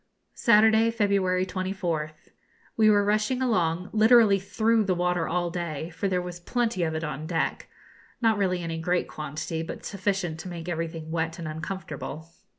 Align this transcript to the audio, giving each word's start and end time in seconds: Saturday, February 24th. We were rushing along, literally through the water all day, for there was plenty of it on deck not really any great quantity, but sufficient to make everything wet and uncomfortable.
Saturday, 0.33 0.89
February 0.89 1.45
24th. 1.45 2.29
We 2.75 2.89
were 2.89 3.05
rushing 3.05 3.39
along, 3.39 3.91
literally 3.93 4.39
through 4.39 4.85
the 4.85 4.95
water 4.95 5.27
all 5.27 5.51
day, 5.51 5.91
for 5.91 6.07
there 6.07 6.19
was 6.23 6.39
plenty 6.39 6.81
of 6.81 6.95
it 6.95 7.03
on 7.03 7.27
deck 7.27 7.69
not 8.19 8.39
really 8.39 8.63
any 8.63 8.79
great 8.79 9.07
quantity, 9.07 9.61
but 9.61 9.85
sufficient 9.85 10.39
to 10.39 10.47
make 10.49 10.67
everything 10.67 11.11
wet 11.11 11.37
and 11.37 11.47
uncomfortable. 11.47 12.31